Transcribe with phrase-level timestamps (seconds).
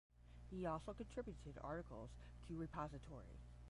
[0.49, 2.09] He also contributed articles
[2.47, 3.37] to "Repository".